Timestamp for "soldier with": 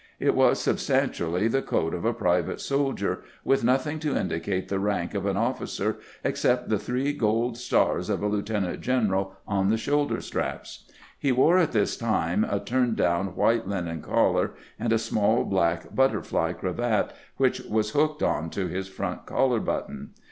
2.59-3.63